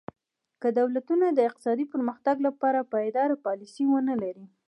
که 0.61 0.67
دولتونه 0.79 1.25
د 1.31 1.39
اقتصادي 1.47 1.85
پرمختګ 1.93 2.35
لپاره 2.47 2.89
پایداره 2.93 3.35
پالیسي 3.45 3.83
ونه 3.87 4.15
لري. 4.23 4.45